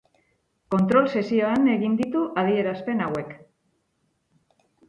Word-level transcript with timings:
Kontrol 0.75 1.09
sesioan 1.19 1.69
egin 1.75 1.99
ditu 2.01 2.23
adierazpen 2.45 3.07
hauek. 3.09 3.37